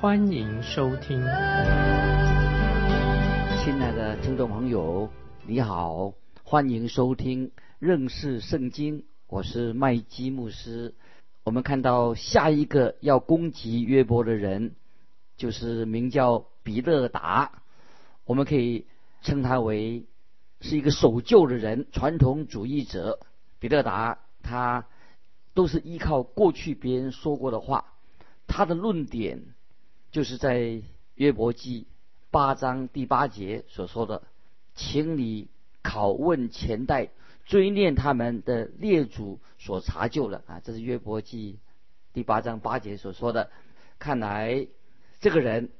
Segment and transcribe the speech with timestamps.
[0.00, 1.20] 欢迎收听。
[3.62, 5.10] 亲爱的听众朋友，
[5.46, 10.94] 你好，欢迎收听认识圣经，我是麦基牧师。
[11.44, 14.74] 我们看到下一个要攻击约伯的人，
[15.36, 17.60] 就是名叫比勒达，
[18.24, 18.86] 我们可以
[19.20, 20.06] 称他为
[20.62, 23.20] 是一个守旧的人，传统主义者。
[23.58, 24.86] 比勒达他
[25.52, 27.84] 都是依靠过去别人说过的话，
[28.46, 29.42] 他的论点
[30.10, 30.82] 就是在
[31.14, 31.86] 约伯记
[32.30, 34.22] 八章第八节所说的，
[34.74, 35.48] 请你
[35.82, 37.10] 拷问前代。
[37.46, 41.58] 追念他们的列祖所查究的啊，这是约伯记
[42.12, 43.50] 第八章八节所说的。
[43.98, 44.68] 看来
[45.18, 45.70] 这个人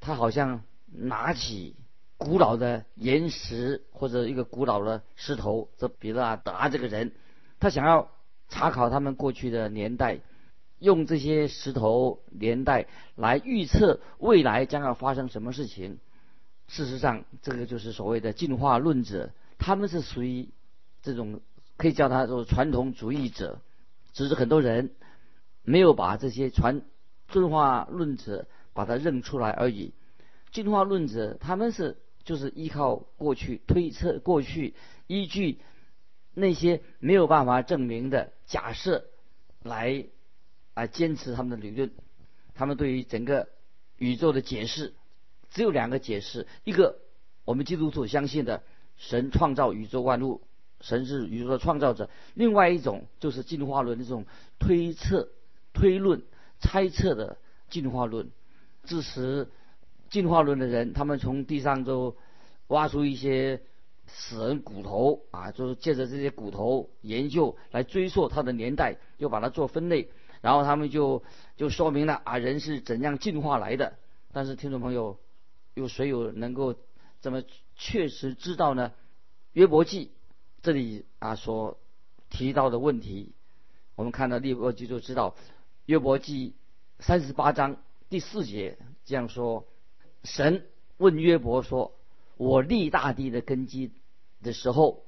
[0.00, 1.76] 他好像拿起
[2.16, 7.12] 古老的岩石或者一个古老的石头，这比勒达这个人，
[7.60, 8.10] 他想要
[8.48, 10.18] 查考他们过去的年代，
[10.80, 16.00] 用这些石头年代来预测未来将要发生什么事情。
[16.66, 20.48] 事实上，这个就是所谓的进化论者，他们是属于。
[21.02, 21.40] 这种
[21.78, 23.62] 可以叫他做传统主义者，
[24.12, 24.90] 只是很多人
[25.62, 26.82] 没有把这些传
[27.32, 29.94] 进化论者把它认出来而已。
[30.52, 34.74] 进化论者他们是就是依靠过去推测过去，
[35.06, 35.60] 依据
[36.34, 39.06] 那些没有办法证明的假设
[39.62, 40.04] 来
[40.74, 41.90] 啊坚持他们的理论。
[42.54, 43.48] 他们对于整个
[43.96, 44.94] 宇宙的解释
[45.50, 46.98] 只有两个解释：一个
[47.44, 48.62] 我们基督徒相信的
[48.96, 50.42] 神创造宇宙万物。
[50.82, 52.08] 神是宇宙的创造者。
[52.32, 54.24] 另外一种就是进化论，这种
[54.58, 55.28] 推测、
[55.74, 56.22] 推论、
[56.58, 57.36] 猜测的
[57.68, 58.30] 进化论。
[58.84, 59.50] 支持
[60.08, 62.16] 进化论的人，他们从地上都
[62.68, 63.60] 挖出一些
[64.06, 70.08] 死人骨头啊，就是借着这些骨头研究来追溯它的年代，又把它做分类，
[70.40, 71.22] 然后他们就
[71.56, 73.98] 就说明了啊，人是怎样进化来的。
[74.32, 75.18] 但是听众朋友，
[75.74, 76.74] 有谁有能够
[77.20, 77.42] 这么
[77.76, 78.92] 确实知道呢？
[79.52, 80.12] 约伯记。
[80.62, 81.78] 这里啊所
[82.28, 83.32] 提到的问题，
[83.94, 85.34] 我们看到利伯记就知道，
[85.86, 86.54] 约伯记
[86.98, 87.78] 三十八章
[88.10, 88.76] 第四节
[89.06, 89.66] 这样说：
[90.22, 90.66] 神
[90.98, 91.94] 问约伯说
[92.36, 93.90] ：“我立大地的根基
[94.42, 95.02] 的时候，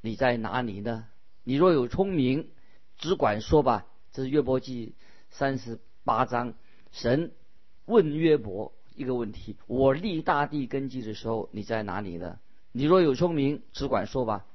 [0.00, 1.06] 你在哪里呢？
[1.44, 2.48] 你若有聪明，
[2.96, 4.94] 只管说吧。”这是约伯记
[5.30, 6.54] 三十八章，
[6.90, 7.32] 神
[7.84, 12.38] 问约伯一个问题：“我立大地根基的时候，你在哪里呢？
[12.72, 14.46] 你若有聪明，只管说吧。”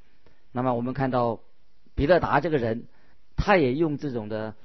[0.51, 1.39] 那么我们看到
[1.95, 2.85] 比勒达这个人，
[3.35, 4.55] 他也用这种的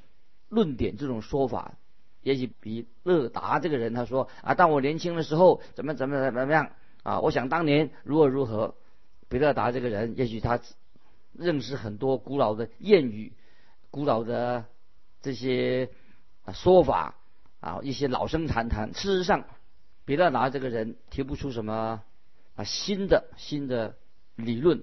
[0.48, 1.74] 论点、这种说法。
[2.22, 6.72] 也许比勒达这个人他说啊，当我年轻的时候怎么怎么怎么怎么样
[7.02, 7.20] 啊？
[7.20, 8.74] 我想当年如何如何。
[9.28, 10.60] 比勒达这个人，也许他
[11.32, 13.32] 认识很多古老的谚语、
[13.90, 14.64] 古老的
[15.22, 15.90] 这些
[16.52, 17.16] 说法
[17.60, 18.92] 啊，一些老生常谈。
[18.94, 19.44] 事实上，
[20.04, 22.02] 比勒达这个人提不出什么
[22.56, 23.96] 啊新的新的
[24.36, 24.82] 理论。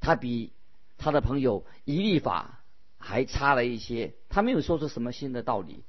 [0.00, 0.52] 他比
[0.98, 2.60] 他的朋友以利法
[2.98, 5.84] 还差了一些，他没有说出什么新的道理，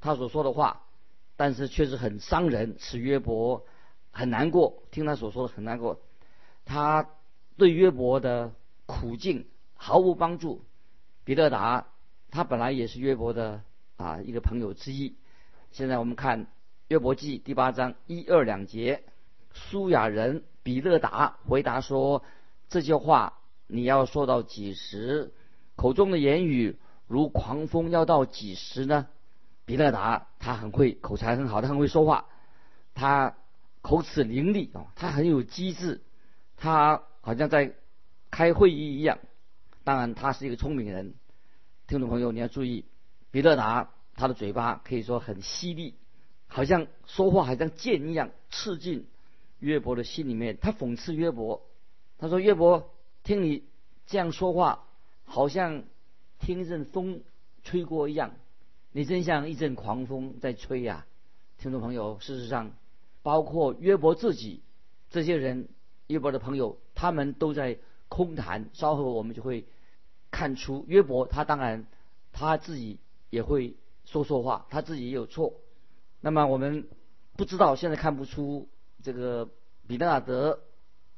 [0.00, 0.82] 他所说的话，
[1.36, 3.66] 但是确实很伤人，使约伯
[4.10, 4.82] 很难过。
[4.90, 6.00] 听他所说的很难过，
[6.64, 7.08] 他
[7.56, 10.64] 对约伯的苦境毫无帮助。
[11.24, 11.88] 彼得达
[12.30, 13.62] 他本来也是约伯的
[13.96, 15.16] 啊一个朋友之一。
[15.70, 16.46] 现在我们看
[16.88, 19.02] 约伯记第八章一二两节，
[19.52, 22.22] 苏雅人比勒达回答说
[22.68, 23.38] 这些话。
[23.68, 25.32] 你要说到几时？
[25.74, 29.08] 口中的言语如狂风，要到几时呢？
[29.64, 32.26] 比勒达他很会，口才很好，他很会说话，
[32.94, 33.34] 他
[33.82, 36.00] 口齿伶俐啊，他很有机智，
[36.56, 37.74] 他好像在
[38.30, 39.18] 开会议一样。
[39.82, 41.14] 当然，他是一个聪明人。
[41.86, 42.84] 听众朋友，你要注意，
[43.30, 45.94] 比勒达他的嘴巴可以说很犀利，
[46.48, 49.06] 好像说话好像剑一样刺进
[49.60, 50.58] 约伯的心里面。
[50.60, 51.62] 他讽刺约伯，
[52.18, 52.90] 他说：“约伯。”
[53.22, 53.64] 听你
[54.06, 54.84] 这样说话，
[55.24, 55.82] 好像
[56.38, 57.22] 听一阵风
[57.64, 58.34] 吹过一样，
[58.92, 61.06] 你真像一阵狂风在吹呀，
[61.58, 62.18] 听众朋友。
[62.20, 62.72] 事实上，
[63.22, 64.62] 包括约伯自己
[65.10, 65.68] 这些人，
[66.06, 67.78] 约伯的朋友，他们都在
[68.08, 68.70] 空谈。
[68.72, 69.66] 稍后我们就会
[70.36, 71.86] 看出，约伯他当然
[72.30, 72.98] 他自己
[73.30, 73.74] 也会
[74.04, 75.54] 说错话，他自己也有错。
[76.20, 76.88] 那么我们
[77.38, 78.68] 不知道，现在看不出
[79.02, 79.48] 这个
[79.88, 80.60] 比勒德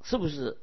[0.04, 0.58] 是不是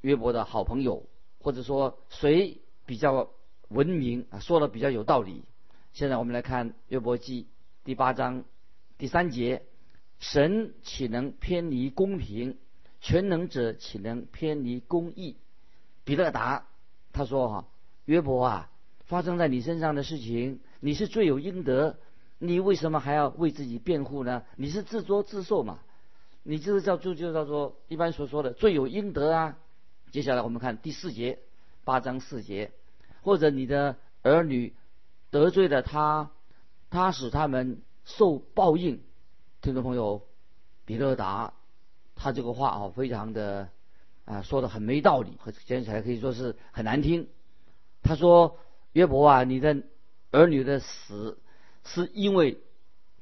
[0.00, 1.06] 约伯的好朋友，
[1.40, 3.30] 或者说谁比较
[3.68, 5.44] 文明啊，说的比较有道理。
[5.92, 7.46] 现在我们来看约伯记
[7.84, 8.42] 第八章
[8.98, 9.62] 第三节：
[10.18, 12.58] 神岂能偏离公平？
[13.00, 15.36] 全能者岂能偏离公义？
[16.02, 16.66] 比勒达
[17.12, 17.68] 他说：“哈，
[18.04, 18.70] 约伯啊，
[19.06, 21.98] 发生在你身上的事情，你是罪有应得，
[22.38, 24.42] 你为什么还要为自己辩护呢？
[24.56, 25.80] 你是自作自受嘛？
[26.42, 29.58] 你这个叫就就叫做一般所说的罪有应得啊。”
[30.10, 31.38] 接下来我们看第四节，
[31.84, 32.72] 八章四节，
[33.22, 34.74] 或者你的儿女
[35.30, 36.30] 得罪了他，
[36.88, 39.02] 他使他们受报应。
[39.60, 40.26] 听众朋友，
[40.84, 41.52] 比勒达。
[42.16, 43.68] 他这个话啊，非常的
[44.24, 47.28] 啊，说的很没道理，和讲起来可以说是很难听。
[48.02, 48.58] 他说
[48.92, 49.82] ：“约伯啊，你的
[50.30, 51.38] 儿女的死
[51.84, 52.58] 是因为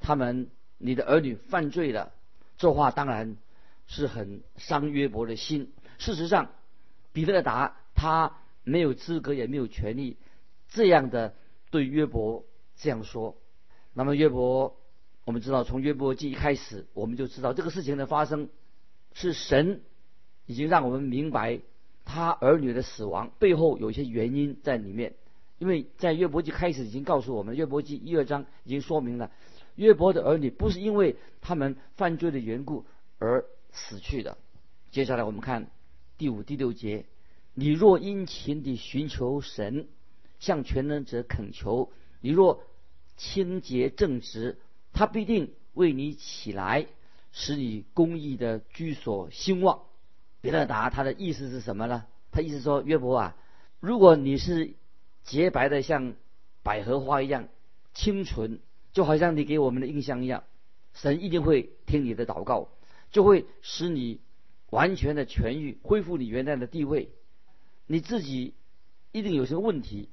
[0.01, 2.13] 他们你的儿女犯罪了。”
[2.59, 3.37] 这话当然
[3.87, 5.73] 是很伤约伯的心。
[5.99, 6.51] 事实上，
[7.13, 10.17] 比勒达他没有资格，也没有权利
[10.69, 11.35] 这样的
[11.71, 12.45] 对约伯
[12.77, 13.37] 这样说。
[13.93, 14.77] 那么约伯，
[15.25, 18.49] 我们知道从约伯记一开始，我们就知道这个事情的发生。
[19.15, 19.83] 是神
[20.47, 21.61] 已经让我们明白，
[22.09, 25.15] 他儿女的死亡背后有一些原因在里面。
[25.59, 29.31] 因为在约伯记开始已经告诉我们，约伯记一二章已经说明了，
[29.75, 32.87] 约伯的儿女不是因为他们犯罪的缘故
[33.19, 34.39] 而死去的。
[34.91, 35.71] 接下来我们看
[36.17, 37.05] 第五、第六节：
[37.55, 39.89] 你若殷勤地寻求神，
[40.39, 41.91] 向全能者恳求；
[42.21, 42.63] 你若
[43.17, 44.59] 清洁正直，
[44.93, 46.87] 他必定为你起来。
[47.31, 49.83] 使你公义的居所兴旺。
[50.41, 52.05] 别勒达他的意思是什么呢？
[52.31, 53.37] 他意思说，约伯啊，
[53.81, 54.75] 如果你是
[55.25, 56.15] 洁白的像
[56.63, 57.49] 百合花一样
[57.95, 58.61] 清纯，
[58.93, 60.45] 就好像你给我们的印象一样，
[60.95, 62.69] 神一定会听你的祷告，
[63.11, 64.21] 就会使你
[64.71, 67.11] 完全的痊愈，恢复你原来的地位。
[67.87, 68.55] 你自己
[69.13, 70.09] 一定有什么问题，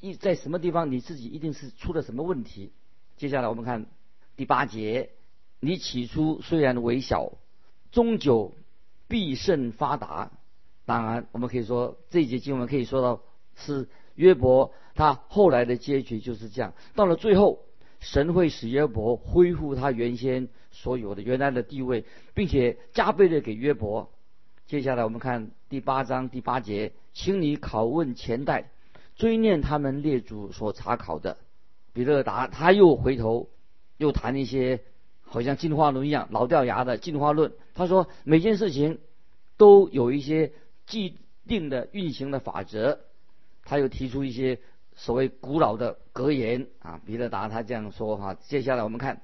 [0.00, 2.72] 一在什么地方你自己一定是出了什么问题。
[3.16, 3.86] 接下来我们看
[4.36, 5.10] 第八节。
[5.60, 7.32] 你起初虽然微小，
[7.90, 8.54] 终究
[9.08, 10.30] 必胜发达。
[10.84, 13.20] 当然，我们可以说这一节经文可以说到
[13.56, 16.74] 是约伯他后来的结局就是这样。
[16.94, 17.60] 到了最后，
[18.00, 24.10] 神会使约伯恢复他原先所有的原来的地位，并且加倍的给约伯。
[24.66, 28.70] 接下来我们看第八章第八节，请你拷问前代，
[29.16, 31.38] 追念他们列祖所查考的。
[31.92, 33.48] 比勒达他又回头
[33.96, 34.82] 又谈一些。
[35.30, 37.52] 好像进化论一样，老掉牙的进化论。
[37.74, 38.98] 他说每件事情
[39.56, 40.52] 都有一些
[40.86, 43.00] 既定的运行的法则。
[43.62, 44.58] 他又提出一些
[44.96, 48.34] 所谓古老的格言啊，彼得达他这样说哈。
[48.34, 49.20] 接下来我们看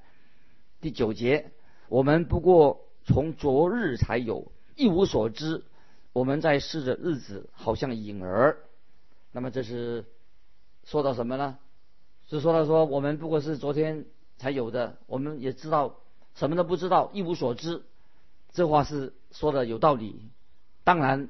[0.79, 1.51] 第九节，
[1.89, 5.63] 我们不过从昨日才有，一无所知。
[6.13, 8.57] 我们在世的日子好像影儿。
[9.31, 10.05] 那么这是
[10.83, 11.57] 说到什么呢？
[12.29, 14.05] 是说到说我们不过是昨天。
[14.37, 15.95] 才有的，我们也知道
[16.33, 17.83] 什么都不知道，一无所知。
[18.51, 20.29] 这话是说的有道理。
[20.83, 21.29] 当然，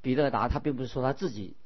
[0.00, 1.56] 彼得达他并不是说他自己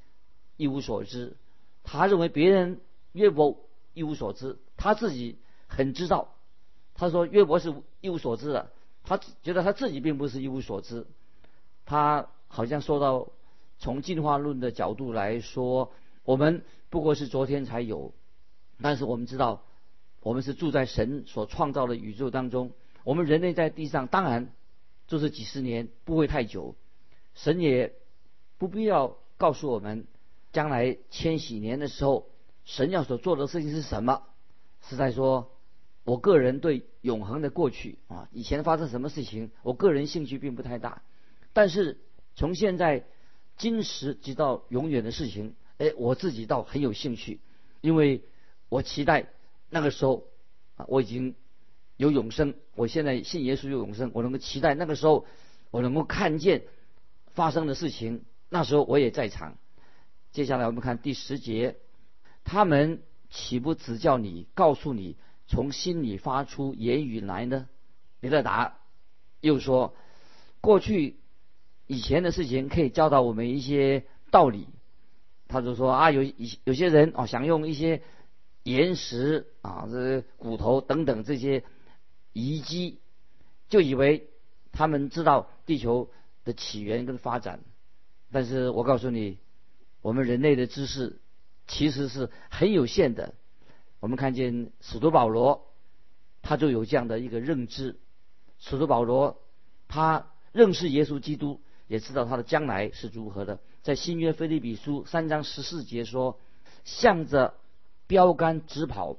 [0.57, 1.37] 一无所知，
[1.83, 2.81] 他认为别人
[3.13, 3.59] 约伯
[3.95, 6.35] 一无所知，他自己很知道。
[6.95, 8.71] 他说约伯是一无所知的，
[9.03, 11.07] 他觉得他自己并不是一无所知。
[11.85, 13.29] 他好像说到
[13.79, 15.93] 从进化论的角度来说，
[16.25, 18.13] 我们不过是昨天才有，
[18.81, 19.63] 但是我们知道。
[20.27, 22.73] 我们是住在神所创造的宇宙当中，
[23.05, 24.53] 我们人类在地上当然
[25.07, 26.75] 就是几十年，不会太久。
[27.37, 27.95] 神也
[28.59, 30.09] 不必要告诉我们，
[30.51, 32.27] 将来千禧年的时候，
[32.65, 34.25] 神要所做的事情是什么。
[34.83, 35.53] 是在说，
[36.03, 41.03] 我个人对永恒的过去啊，以前发生什么事情，我个人兴趣并不太大。
[41.53, 42.01] 但是
[42.35, 43.05] 从现在
[43.57, 47.39] 今时直到永远的事情，哎，我自己倒很有兴趣，
[47.81, 48.25] 因为
[48.69, 49.29] 我期待。
[49.77, 50.25] 那个时候
[50.77, 51.35] 啊，我已经
[51.99, 52.55] 有永生。
[52.77, 55.27] 我现在信耶稣有永生，我能够期待那个时候，
[55.71, 56.63] 我能够看见
[57.35, 58.25] 发生的事情。
[58.49, 59.59] 那时候我也在场。
[60.33, 61.77] 接下来我们看第十节，
[62.43, 67.69] 他们岂不指教你，告诉你从心里发出言语来呢？
[68.21, 68.79] 李德达
[69.43, 69.95] 又说，
[70.63, 71.19] 过去
[71.87, 74.69] 以前的事情可以教导我们一些道理。
[75.49, 76.23] 他就说啊，有
[76.65, 78.01] 有些人啊，想用一些。
[78.67, 81.63] 岩石啊，这骨头等等这些
[82.33, 82.99] 遗迹，
[83.69, 84.29] 就以为
[84.73, 86.11] 他们知道地球
[86.45, 87.61] 的起源跟发展，
[88.33, 89.39] 但是我告诉你，
[90.03, 91.21] 我们人类的知识
[91.69, 93.35] 其实是很有限的。
[94.01, 95.73] 我们看见使徒保罗，
[96.43, 98.01] 他就有这样的一个认知。
[98.59, 99.41] 使徒保罗
[99.87, 103.61] 他认识耶稣基督，也知道他的将来是如何的。
[103.85, 106.41] 在新约菲利比书三章十四节说
[106.85, 107.55] ：“向着
[108.07, 109.17] 标杆直跑，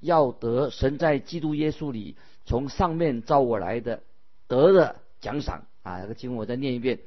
[0.00, 4.02] 要得神在基督耶稣里从上面召我来的
[4.48, 7.00] 得的奖赏。”啊，这个经文我再念一遍。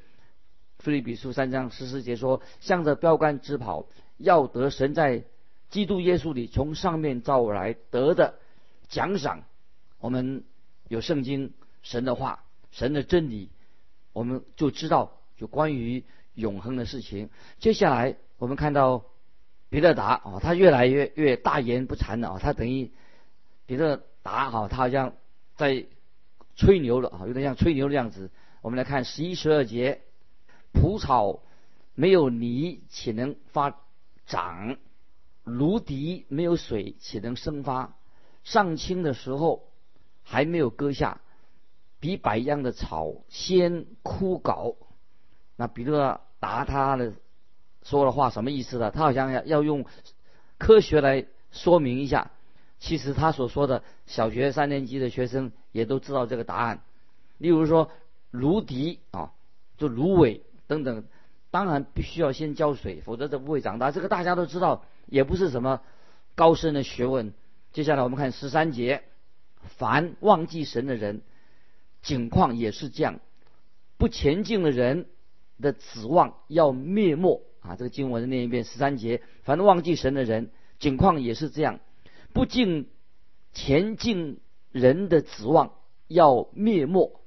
[0.78, 3.86] 菲利比书三章十四节说：“向着标杆直跑，
[4.16, 5.24] 要得神在
[5.70, 8.34] 基督耶稣里从上面召我来得的
[8.88, 9.44] 奖赏。”
[10.00, 10.44] 我们
[10.88, 13.50] 有圣经神的话，神的真理，
[14.12, 16.04] 我们就知道有关于。
[16.34, 17.30] 永恒的事情。
[17.60, 19.04] 接下来我们看到
[19.74, 22.92] 彼得达啊，他越来越越大言不惭了啊，他等于
[23.66, 25.14] 彼得达哈，他好像
[25.56, 25.86] 在
[26.54, 28.30] 吹牛了啊，有点像吹牛的样子。
[28.62, 30.02] 我们来看十一十二节，
[30.72, 31.42] 蒲草
[31.96, 33.80] 没有泥岂能发
[34.26, 34.76] 长？
[35.42, 37.96] 芦荻没有水岂能生发？
[38.44, 39.72] 上清的时候
[40.22, 41.20] 还没有割下，
[41.98, 44.76] 比百样的草先枯槁。
[45.56, 47.14] 那彼得达他的
[47.84, 48.90] 说的话什么意思呢？
[48.90, 49.84] 他好像要要用
[50.58, 52.30] 科学来说明一下。
[52.80, 56.80] 其实他所说的，小学三年级的学生也都知道这个答案。
[57.38, 57.90] 例如说，
[58.30, 59.32] 芦荻啊，
[59.76, 61.04] 就芦苇等等，
[61.50, 63.90] 当然必须要先浇水，否则就不会长大。
[63.90, 65.80] 这个大家都知道，也不是什么
[66.34, 67.32] 高深的学问。
[67.72, 69.04] 接下来我们看十三节，
[69.76, 71.22] 凡忘记神的人，
[72.02, 73.20] 景况也是这样，
[73.98, 75.06] 不前进的人。
[75.56, 77.76] 的指望要灭没啊！
[77.76, 81.80] 这个经文念一遍十三节，反正忘记神的人，景况也是这样，
[82.34, 82.88] 不敬
[83.54, 84.38] 前进
[84.70, 85.72] 人的指望
[86.06, 87.20] 要灭没。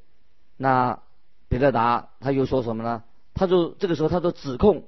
[0.56, 1.02] 那
[1.50, 3.04] 彼得达他又说什么呢？
[3.34, 4.86] 他就这个时候他就指控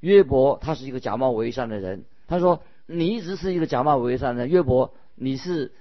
[0.00, 2.04] 约伯，他是一个假冒伪善的人。
[2.26, 5.72] 他说：“你一直是一个假冒伪善的约伯，你是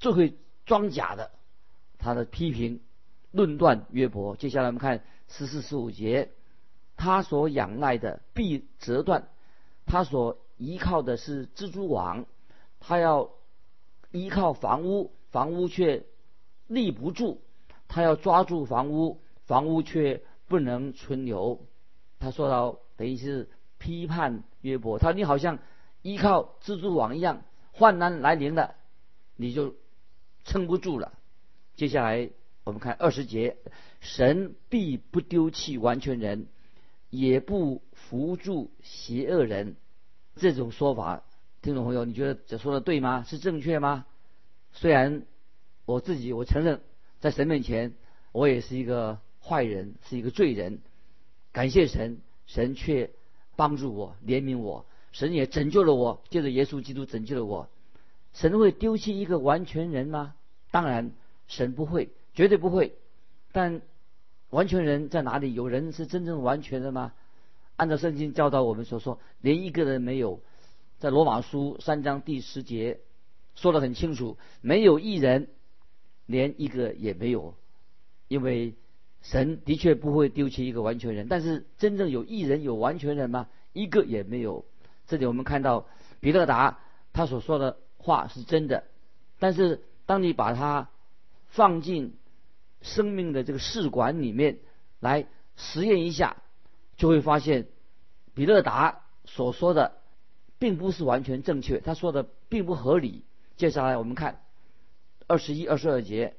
[0.00, 1.30] 最会装假的。”
[1.98, 2.80] 他的批评
[3.30, 4.34] 论断约伯。
[4.36, 6.30] 接下来我们看十四十五节。
[6.96, 9.28] 他所仰赖的必折断，
[9.84, 12.26] 他所依靠的是蜘蛛网，
[12.80, 13.30] 他要
[14.10, 16.04] 依靠房屋，房屋却
[16.66, 17.38] 立不住；
[17.86, 21.60] 他要抓住房屋，房屋却不能存留。
[22.18, 25.58] 他说到等于是批判约伯，他说你好像
[26.02, 28.74] 依靠蜘蛛网一样，患难来临了，
[29.36, 29.74] 你就
[30.44, 31.12] 撑不住了。
[31.74, 32.30] 接下来
[32.64, 33.58] 我们看二十节，
[34.00, 36.46] 神必不丢弃完全人。
[37.18, 39.76] 也不扶助邪恶人，
[40.34, 41.22] 这种说法，
[41.62, 43.24] 听众朋友，你觉得这说的对吗？
[43.26, 44.04] 是正确吗？
[44.72, 45.22] 虽然
[45.86, 46.82] 我自己我承认，
[47.20, 47.94] 在神面前
[48.32, 50.80] 我也是一个坏人，是一个罪人。
[51.52, 53.10] 感谢神，神却
[53.56, 57.70] 帮助我，怜悯我，神也拯救了我，借着耶稣基督拯救了我。
[58.34, 60.34] 神会丢弃一个完全人吗？
[60.70, 61.12] 当然，
[61.48, 62.94] 神不会，绝对不会。
[63.52, 63.80] 但
[64.56, 65.52] 完全人在哪里？
[65.52, 67.12] 有人是真正完全的吗？
[67.76, 70.40] 按照圣经教导我们所说，连一个人没有。
[70.98, 73.00] 在罗马书三章第十节
[73.54, 75.48] 说得很清楚，没有一人，
[76.24, 77.54] 连一个也没有。
[78.28, 78.76] 因为
[79.20, 83.48] 神的确不会丢弃一个完全人，但是真正有一人有完全人吗？
[83.74, 84.64] 一个也没有。
[85.06, 85.86] 这里我们看到
[86.20, 86.78] 彼得达
[87.12, 88.84] 他所说的话是真的，
[89.38, 90.88] 但是当你把它
[91.48, 92.16] 放进。
[92.82, 94.58] 生命的这个试管里面
[95.00, 96.36] 来实验一下，
[96.96, 97.66] 就会发现
[98.34, 99.98] 比勒达所说的
[100.58, 103.24] 并不是完全正确，他说的并不合理。
[103.56, 104.40] 接下来我们看
[105.26, 106.36] 二十一、二十二节，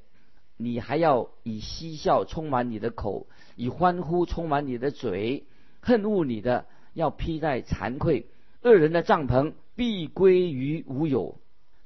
[0.56, 5.48] 你还要以嬉笑充满你的口，以欢呼充满你的嘴，
[5.82, 8.28] 恨恶你的要披戴惭愧，
[8.62, 11.40] 恶人的帐篷必归于无有。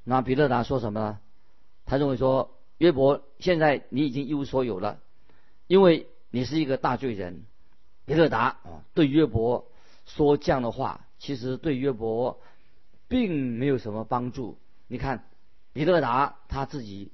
[0.03, 1.19] 那比勒达说什么呢？
[1.85, 2.57] 他认为说。
[2.81, 4.99] 约伯，现在你已经一无所有了，
[5.67, 7.45] 因为你是一个大罪人。
[8.07, 9.67] 比勒达啊，对约伯
[10.07, 12.41] 说这样的话，其实对约伯
[13.07, 14.57] 并没有什么帮助。
[14.87, 15.29] 你看，
[15.73, 17.11] 比勒达他自己，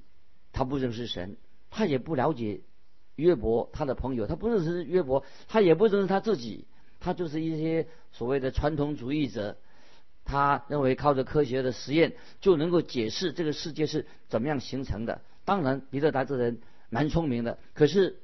[0.54, 1.36] 他不认识神，
[1.68, 2.62] 他也不了解
[3.16, 6.64] 约伯他的朋友，他不认识约伯，他也不认识他自己，
[6.98, 9.58] 他就是一些所谓的传统主义者。
[10.24, 15.20] 他认为靠着科学的实验就能够解释这个世界是怎么样形成的。
[15.48, 18.20] 当然，彼得达这人蛮聪明的，可是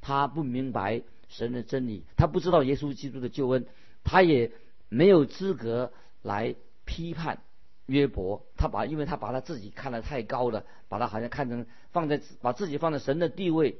[0.00, 3.66] 他不明白神的真理，他不知道耶稣基督的救恩，
[4.04, 4.50] 他也
[4.88, 6.54] 没有资格来
[6.86, 7.40] 批判
[7.84, 8.46] 约伯。
[8.56, 13.78] 他把，因为他把他自己看得太高了，把他好像看成放在把自己放在神的地位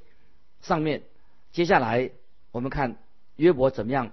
[0.61, 1.05] 上面。
[1.53, 2.11] 接下来
[2.53, 2.99] 我们看
[3.37, 4.13] 约伯怎么样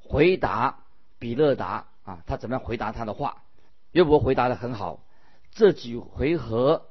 [0.00, 0.80] 回答
[1.20, 3.44] 比勒达啊，他怎么样回答他的话？
[3.92, 5.04] 约伯回答的很好，
[5.52, 6.89] 这几回合。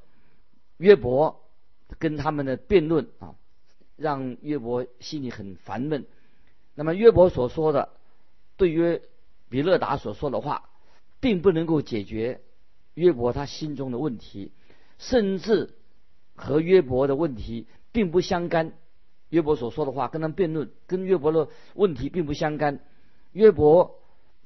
[0.79, 1.41] 约伯
[1.99, 3.35] 跟他们的辩论啊，
[3.97, 6.05] 让约伯心里很烦闷。
[6.73, 7.89] 那么约伯所说的，
[8.55, 9.01] 对约
[9.49, 10.69] 比勒达所说的话，
[11.19, 12.39] 并不能够解决
[12.93, 14.53] 约伯他心中的问题，
[14.97, 15.75] 甚至
[16.35, 18.71] 和约伯的问题并不相干。
[19.29, 22.79] 约伯所说的话跟他辩论，跟约伯的问题并不相干。
[23.33, 23.98] 约伯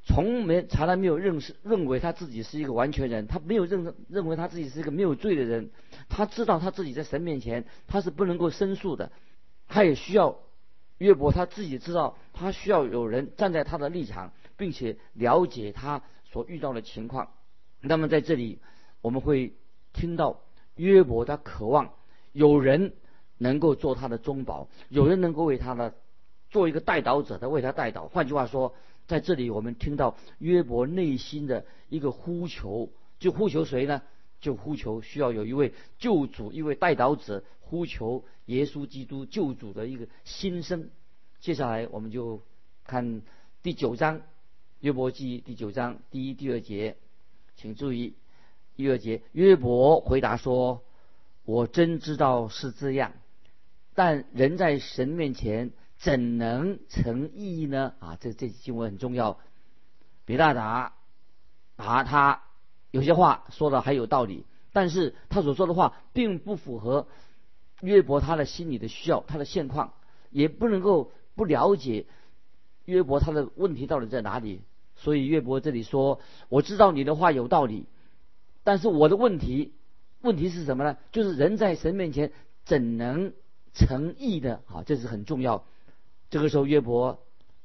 [0.06, 5.72] 从没从来没有认识认为他自己是一个完全人，他没有认认为他自己是一个没有罪的人。
[6.10, 9.12] 他知道他自己在神面前他是不能够申诉的，
[9.68, 10.40] 他也需要
[10.98, 17.30] 约伯他自己知道他需要有人站在他的立场，并且了解他所遇到的情况。
[17.82, 18.60] 那么在这里
[19.02, 19.54] 我们会
[19.94, 20.42] 听到
[20.76, 21.94] 约伯他渴望
[22.32, 22.94] 有人。
[23.40, 25.96] 能够做他的中保，有人能够为他的
[26.50, 28.08] 做一个代祷者的为他代祷。
[28.08, 28.74] 换句话说，
[29.08, 34.02] 在这里我们听到约伯内心的一个呼求，就呼求谁呢？
[34.40, 40.90] 就呼求需要有一位救主，一位代祷者，呼求耶稣基督救主的一个心声。
[41.40, 42.42] 接下来我们就
[42.86, 43.22] 看
[43.62, 44.22] 第九章
[44.82, 46.98] 约伯记第九章第一、第二节，
[47.56, 48.16] 请注意
[48.76, 50.84] 第二节，约伯回答说
[51.46, 53.14] ：“我真知道是这样。”
[53.96, 55.72] 但人在神面前
[56.04, 57.94] 怎能成义呢？
[58.00, 59.40] 啊，这这经文很重要。
[60.26, 60.96] 别大达
[61.78, 62.44] 啊，他
[62.92, 67.08] 有些话说的还有道理，但是他所说的话并不符合
[67.80, 69.94] 约伯他的心理的需要，他的现况
[70.30, 72.06] 也不能够不了解
[72.84, 74.62] 约伯他的问题到底在哪里。
[74.98, 76.20] 所以约伯这里说
[76.50, 77.86] ：“我知道你的话有道理，
[78.66, 79.74] 但是我的问题
[80.20, 80.98] 问题是什么呢？
[81.14, 82.34] 就是人在神面前
[82.66, 83.32] 怎能？”
[83.76, 85.66] 诚意的啊，这是很重要。
[86.34, 87.24] 这个时候，约伯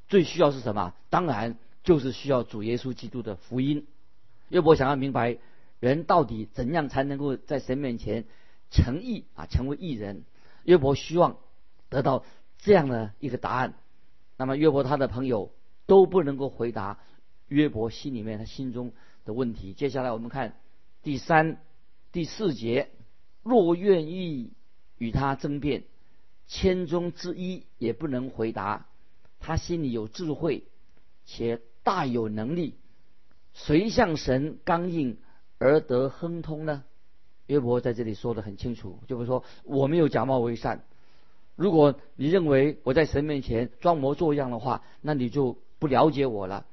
[0.08, 0.92] 最需要是什么？
[1.08, 3.86] 当然就是需要主耶稣基督的福音。
[4.50, 5.38] 约伯想要明白
[5.80, 8.26] 人到底怎样才能够在神面前
[8.70, 10.24] 诚意啊，成为义人。
[10.64, 11.38] 约伯希望
[11.88, 12.26] 得到
[12.58, 13.72] 这样的一个答案。
[14.36, 15.50] 那么，约伯他的朋友
[15.86, 16.98] 都不能够回答
[17.46, 18.92] 约伯心里面他心中
[19.24, 19.72] 的问题。
[19.72, 20.60] 接下来我们看
[21.02, 21.62] 第三、
[22.12, 22.90] 第四节：
[23.42, 24.52] 若愿意
[24.98, 25.84] 与他争辩。
[26.48, 28.86] 千中之一也不能回答，
[29.38, 30.64] 他心里有智慧，
[31.26, 32.74] 且大有能力，
[33.52, 35.18] 谁向神刚硬
[35.58, 36.84] 而得亨通呢？
[37.46, 40.84] 约伯在这里说的很清楚，就是说我没有假冒为善。
[41.54, 46.66] 如果你认为我在神面前装模作样的话，那你就不了解我了。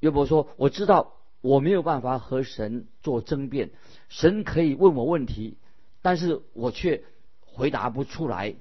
[0.00, 3.70] 约伯说：“我知道我没有办法和神做争辩，
[4.08, 5.58] 神可以问我问题，
[6.02, 7.02] 但是我却
[7.40, 8.54] 回答不出来。”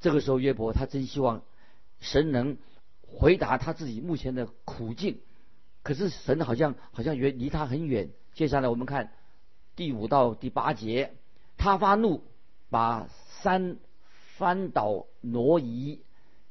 [0.00, 1.42] 这个时候，约伯他真希望
[2.00, 2.56] 神能
[3.02, 5.18] 回答他自己目前的苦境，
[5.82, 8.10] 可是神好像好像远离他很远。
[8.34, 9.12] 接下来我们看
[9.74, 11.14] 第五到第八节，
[11.56, 12.22] 他发怒，
[12.70, 13.08] 把
[13.42, 13.78] 山
[14.36, 16.00] 翻倒挪移，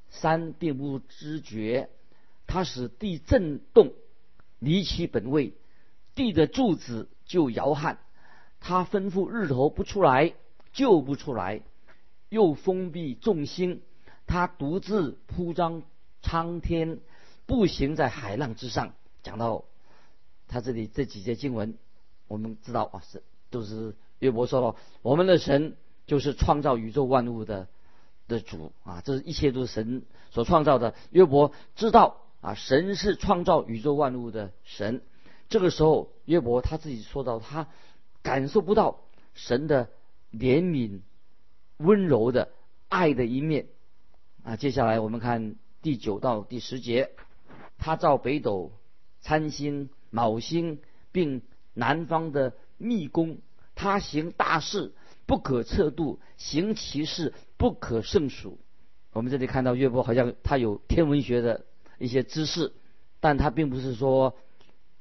[0.09, 1.89] 山并不知觉，
[2.47, 3.93] 他使地震动，
[4.59, 5.53] 离其本位，
[6.15, 7.99] 地的柱子就摇撼，
[8.59, 10.33] 他吩咐日头不出来，
[10.73, 11.61] 就不出来。
[12.29, 13.81] 又封闭众星，
[14.25, 15.83] 他独自铺张
[16.21, 16.99] 苍天，
[17.45, 18.93] 步行在海浪之上。
[19.23, 19.65] 讲到
[20.47, 21.77] 他这里这几节经文，
[22.27, 27.67] 我们知道啊，是都是约伯说了，我们的神就是创造宇宙万物的
[28.27, 30.95] 的主啊，这是一切都是神所创造的。
[31.11, 35.01] 约伯知道啊，神是创造宇宙万物的神。
[35.49, 37.67] 这个时候，约伯他自己说到，他
[38.21, 38.99] 感受不到
[39.33, 39.89] 神的
[40.31, 40.99] 怜悯。
[41.77, 42.49] 温柔的
[42.89, 43.67] 爱的一面
[44.43, 44.55] 啊！
[44.55, 47.11] 接下来我们看第九到第十节，
[47.77, 48.71] 他照北斗、
[49.19, 50.79] 参星、卯星，
[51.11, 51.41] 并
[51.73, 53.39] 南方的密宫，
[53.75, 54.93] 他行大事
[55.25, 58.57] 不可测度，行其事不可胜数。
[59.13, 61.65] 我们这里看到岳波好像他有天文学的
[61.99, 62.73] 一些知识，
[63.19, 64.35] 但他并不是说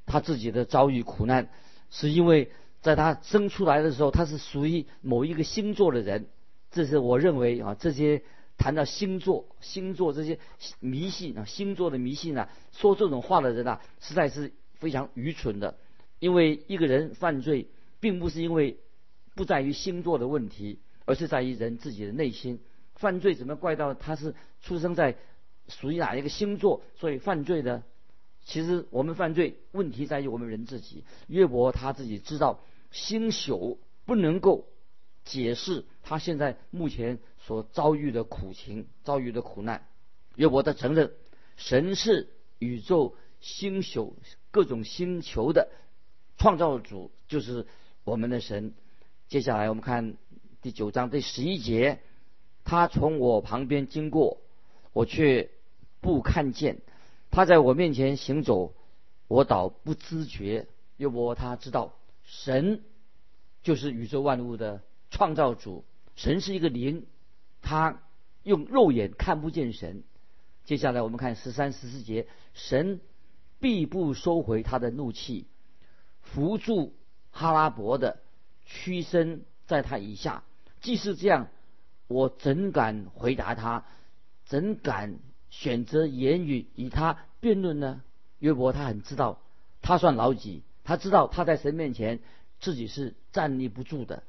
[0.04, 1.48] 他自己的遭遇苦难，
[1.90, 2.50] 是因为
[2.82, 6.28] 在他生出来的时候，他是属于某一个星座的人。
[6.76, 8.22] 这是我认为啊，这些
[8.58, 10.38] 谈到星座、星座这些
[10.78, 15.78] 迷信啊，星座的迷信啊，说这种话的人啊，实在是非常愚蠢的。
[16.18, 18.76] 因为一个人犯罪，并不是因为
[19.34, 22.60] 不在于星座的问题，而是在于人自己的内心。
[22.96, 25.16] 犯罪怎么怪到他是出生在
[25.68, 27.84] 属于哪一个星座，所以犯罪的？
[28.44, 31.04] 其实我们犯罪问题在于我们人自己。
[31.26, 32.60] 约伯他自己知道
[32.90, 34.66] 星宿不能够。
[35.26, 39.86] 解释他现在目前所遭遇的苦情、遭遇的苦难。
[40.36, 41.12] 约伯他承认，
[41.56, 44.16] 神是宇宙星宿
[44.50, 45.68] 各种星球的
[46.38, 47.66] 创造主，就是
[48.04, 48.72] 我们的神。
[49.28, 50.16] 接下来我们看
[50.62, 52.00] 第九章第十一节，
[52.64, 54.38] 他从我旁边经过，
[54.92, 55.50] 我却
[56.00, 56.76] 不看见；
[57.30, 58.74] 他在我面前行走，
[59.26, 60.68] 我倒不知觉。
[60.98, 62.82] 约伯他知道神
[63.62, 67.06] 就是宇宙万物的创造主，神是一个灵，
[67.62, 68.02] 他
[68.42, 70.02] 用肉眼看不见神。
[70.64, 73.00] 接下来我们看十三、十四节，神
[73.60, 75.46] 必不收回他的怒气，
[76.22, 76.94] 扶住
[77.30, 78.20] 哈拉伯的
[78.64, 80.42] 屈身在他以下。
[80.80, 81.48] 即是这样，
[82.08, 83.84] 我怎敢回答他？
[84.44, 85.18] 怎敢
[85.50, 88.02] 选择言语与他辩论呢？
[88.38, 89.40] 约伯他很知道，
[89.82, 90.62] 他算老几？
[90.84, 92.20] 他知道他在神面前
[92.60, 94.22] 自己是站立不住的。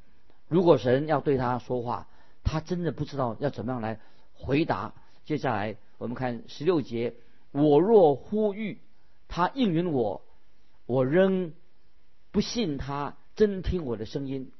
[0.47, 2.07] 如果神要对他说话，
[2.43, 3.99] 他真的不知道要怎么样来
[4.33, 4.93] 回答。
[5.25, 7.15] 接下来我们看十六节：
[7.51, 8.81] 我若呼吁，
[9.27, 10.21] 他应允我；
[10.85, 11.53] 我仍
[12.31, 14.51] 不信他真听我的声音。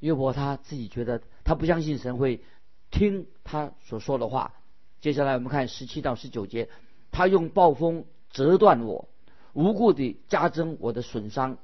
[0.00, 2.42] 约伯他自己觉得他不相信神会
[2.90, 4.54] 听他所说的话。
[5.00, 6.68] 接下来我们看十七到十九节：
[7.10, 9.08] 他用暴风折断我。
[9.54, 11.58] 无故地加增我的损伤，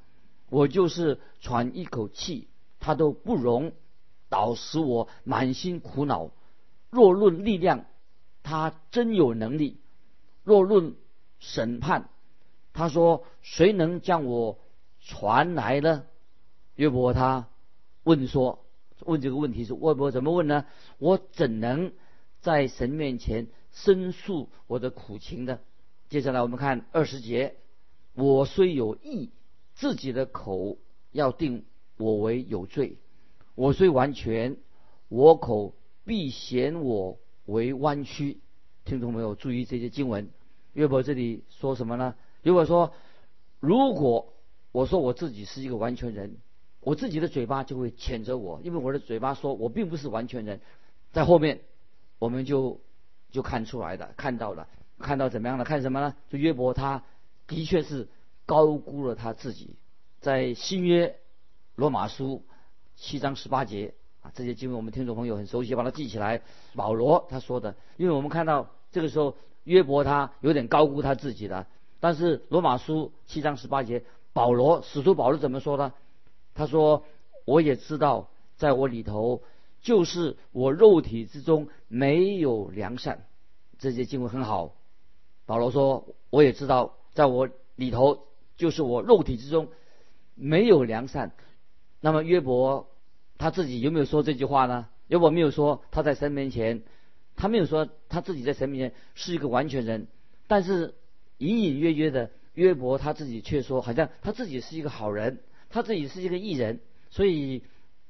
[0.48, 2.46] 我就是喘一口气，
[2.80, 3.72] 他都不容，
[4.28, 6.30] 导使我满心苦恼。
[6.90, 7.84] 若论力量，
[8.42, 9.76] 他真有能力；
[10.42, 10.96] 若论
[11.38, 12.08] 审判，
[12.72, 14.58] 他说谁能将我
[15.00, 16.04] 传来呢？
[16.74, 17.48] 约伯他
[18.02, 18.64] 问说，
[19.00, 20.64] 问这个问题是约伯怎么问呢？
[20.98, 21.92] 我怎能
[22.40, 25.60] 在神面前申诉我的苦情呢？
[26.08, 27.56] 接下来我们看二十节。
[28.14, 29.30] 我虽有意，
[29.74, 30.78] 自己的口
[31.12, 31.64] 要定
[32.00, 32.96] 我为有罪；
[33.54, 34.56] 我虽完全，
[35.08, 38.40] 我口必嫌我为弯曲。
[38.84, 40.30] 听众朋友注意这些经文，
[40.72, 42.14] 约伯这里说什么呢？
[42.42, 42.94] 约伯说：
[43.60, 44.32] 如果
[44.72, 46.38] 我说我自己是一个完全人，
[46.80, 50.60] 我自己的嘴巴就会谴责我，因为我的嘴巴说我并不是完全人。
[51.12, 51.60] 在后面，
[52.18, 52.80] 我们就
[53.30, 54.66] 就看出来的，看到了，
[54.98, 55.64] 看到怎么样了？
[55.64, 56.16] 看什么呢？
[56.30, 57.04] 就约伯他。
[57.46, 58.08] 的确是
[58.46, 59.74] 高估了他自己，
[60.20, 61.18] 在新约
[61.76, 62.44] 罗马书
[62.96, 66.42] 七章十八节啊，这些经文我们听众朋友很熟悉，把它记起来。
[66.74, 71.66] 保罗他说的，因为我们看到这个时候约伯他有点高估他自己了。
[72.00, 75.92] 但是罗马书七章十八节，保罗使徒保罗怎么说呢？
[76.54, 77.04] 他说
[77.46, 79.42] ：“我也知道，在我里头，
[79.80, 83.24] 就是我肉体之中没有良善。”
[83.78, 84.74] 这些经文很好。
[85.46, 89.68] 保罗说：“我也知道。”在我里头，就是我肉体之中
[90.34, 91.32] 没有良善。
[92.00, 92.90] 那么约伯
[93.38, 94.88] 他自己有没有说这句话呢？
[95.08, 96.82] 约伯没有说他在神面前，
[97.36, 100.06] 他没有说他自己在神面前是一个完全人。
[100.46, 100.94] 但是
[101.38, 106.80] 隐隐约约的约伯他自己却说，好像他自己是一个好人，他自己是一个艺人。
[107.10, 107.64] 所以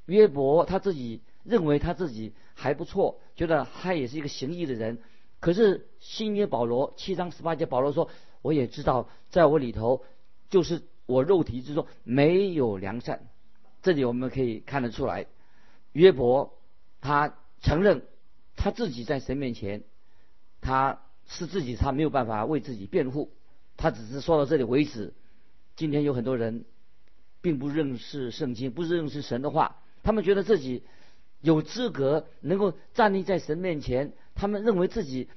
[0.06, 4.98] 约伯他自己认为他自己还不错，觉得他也是一个行义的人。
[5.40, 8.08] 可是新约保罗七章十八节，保罗说。
[8.42, 10.02] 我也知道，在我里头，
[10.48, 13.28] 就是我肉体之中没有良善。
[13.82, 15.26] 这里我们可以看得出来，
[15.92, 16.58] 约伯
[17.00, 18.02] 他承认
[18.56, 19.82] 他自己在神面前，
[20.60, 23.32] 他是自己，他没有办法为自己辩护，
[23.76, 25.14] 他只是说到这里为止。
[25.76, 26.64] 今天有很多人
[27.40, 30.82] 并不认识圣经，不认识神的话，他们觉得自己
[31.40, 35.28] 有资格能够站立在神面前，他们认为自己。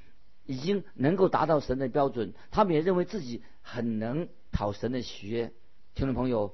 [0.46, 5.54] 已经能够达到神的标准，他们也认为自己很能讨神的喜悦。
[5.96, 6.54] 听众朋友，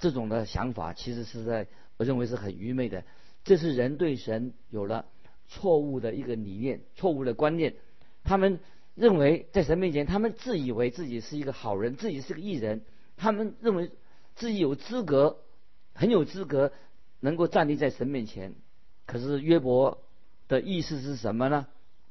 [0.00, 3.04] 这种的想法其实是在我认为是很愚昧的。
[3.44, 5.06] 这是人对神有了
[5.46, 7.76] 错误的一个理念、错误的观念。
[8.24, 8.60] 他们
[8.94, 12.82] 认为在神面前，他们自以为自己是一个好人，自己是个艺人，
[13.16, 13.90] 他们认为
[14.34, 15.38] 自己有资格，
[15.94, 16.72] 很有资格
[17.20, 18.54] 能够站立在神面前。
[19.06, 20.02] 可是约伯
[20.48, 21.66] 的意思是什么呢？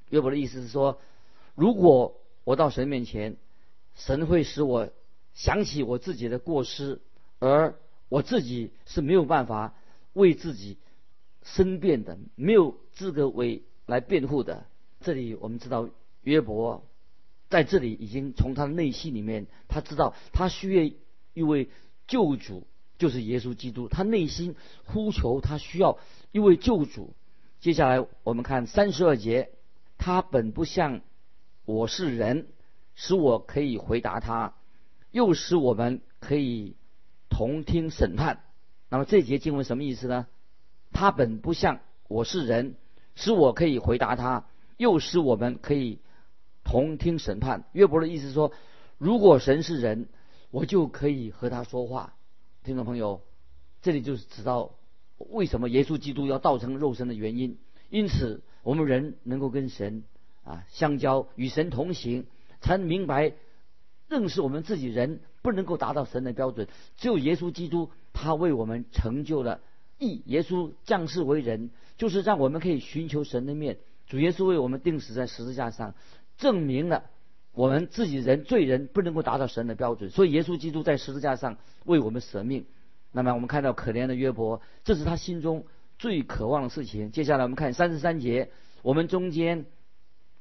[0.10, 1.00] 约伯的意思是说，
[1.56, 3.38] 如果我到神面前，
[3.96, 4.90] 神会使我
[5.34, 7.02] 想起我自己的过失，
[7.40, 7.76] 而
[8.10, 9.74] 我自己是没有办法
[10.14, 10.78] 为自己
[11.44, 14.66] 申辩的，没有资格为来辩护的。
[15.02, 15.90] 这里我们知道，
[16.22, 16.84] 约伯
[17.50, 20.92] 在这里已经从他的内心里面，他知道他需要
[21.34, 21.70] 一位
[22.08, 23.88] 救主，就是耶稣基督。
[23.88, 25.98] 他内心呼求，他需要
[26.32, 27.16] 一位救主。
[27.62, 29.52] 接下来我们看三十二节。
[29.98, 31.02] 他本不像
[31.66, 32.48] 我是人，
[32.96, 34.56] 使我可以回答他，
[35.12, 36.78] 又使我们可以
[37.40, 38.44] 同听审判。
[38.90, 40.28] 那么这节经文什么意思呢？
[40.92, 42.76] 他本不像我是人，
[43.16, 46.00] 使我可以回答他，又使我们可以
[46.66, 47.64] 同听审判。
[47.72, 48.52] 约伯的意思说，
[48.98, 50.10] 如果神是人，
[50.52, 52.14] 我就可以和他说话。
[52.66, 53.22] 听众朋友，
[53.82, 54.72] 这里就是知道
[55.18, 57.58] 为什么耶稣基督要道成肉身的原因。
[57.90, 58.44] 因此。
[58.62, 60.04] 我们人能够跟神
[60.44, 62.28] 啊相交，与神同行，
[62.60, 63.32] 才能明白
[64.10, 66.68] 认识我们自己人不能够达到神的标准，
[66.98, 69.62] 只有耶稣基督他为我们成就了
[70.00, 70.24] 义。
[70.26, 73.78] 耶稣降世为人，就是让我们可以寻求神的面。
[74.08, 75.94] 主耶稣为我们钉死在十字架上，
[76.38, 77.04] 证明了
[77.54, 82.66] 我们自己人罪人不能够达到神的标准，所以耶稣基督在十字架上为我们舍命。
[83.12, 85.66] 那么我们看到可怜的约伯，这是他心中
[85.98, 87.12] 最渴望的事情。
[87.12, 88.50] 接下来我们看三十三节，
[88.82, 89.66] 我们中间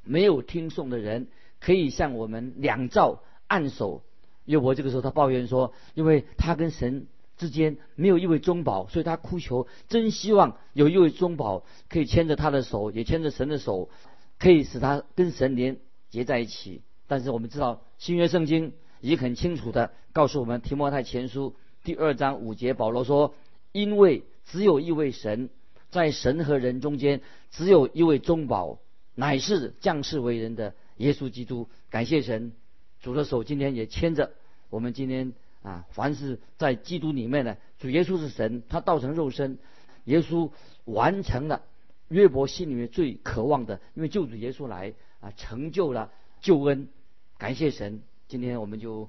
[0.05, 1.29] 没有听颂的人，
[1.61, 4.03] 可以向我们两照按手。
[4.45, 7.07] 约伯这个时候他抱怨说，因为他跟神
[7.37, 13.91] 之间没有一位中保，所以他哭求，真希望有一位中保可以牵着他的手，也牵着神的手，
[14.39, 16.83] 可以使他跟神连结在一起。
[17.07, 21.55] 但是我们知道新约圣经已经很清楚的告诉我们，提摩太前书。
[21.85, 23.35] 第二章五节，保罗说
[23.73, 25.49] ：“因为只有一位神，
[25.91, 28.79] 在神和人中间，只有一位中保，
[29.15, 31.69] 乃是降世为人的耶稣基督。
[31.89, 32.53] 感谢神，
[33.01, 34.33] 主的手今天也牵着
[34.71, 34.93] 我们。
[34.93, 35.33] 今天
[35.63, 39.59] 啊，凡是在基督里面的主耶稣是神，他道成肉身，
[40.05, 40.51] 耶稣
[40.85, 41.63] 完成了
[42.09, 46.89] 约伯心里面最渴望的，因为救主耶稣来啊，成就了救恩。
[47.37, 49.09] 感谢神，今天我们就。”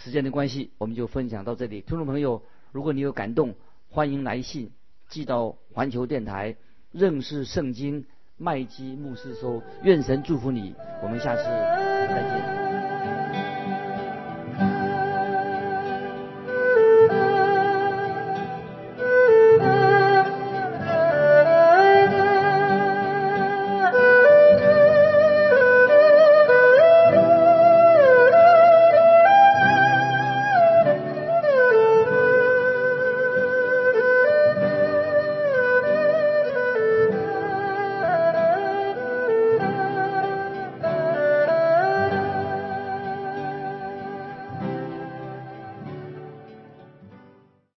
[0.00, 1.80] 时间的关系，我们就分享到这里。
[1.80, 3.56] 听众朋友，如果你有感动，
[3.90, 4.70] 欢迎来信
[5.08, 6.54] 寄到环球电台
[6.92, 9.60] 认识圣经麦基牧师收。
[9.82, 10.72] 愿神祝福你，
[11.02, 12.57] 我们下次再见。